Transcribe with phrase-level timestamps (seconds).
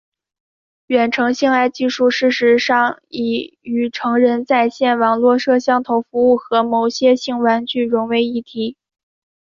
[0.87, 8.77] 远程性爱技术事实上已与成人在线网络摄像头服务和某些性玩具融为一体。